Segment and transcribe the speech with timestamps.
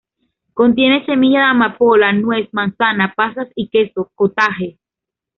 [0.55, 4.79] Contiene semilla de amapola, nuez, manzana, pasas y queso "cottage".